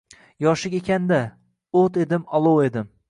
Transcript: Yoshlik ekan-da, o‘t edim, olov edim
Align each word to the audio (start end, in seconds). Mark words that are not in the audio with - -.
Yoshlik 0.45 0.75
ekan-da, 0.79 1.19
o‘t 1.83 2.01
edim, 2.05 2.25
olov 2.41 2.59
edim 2.71 2.91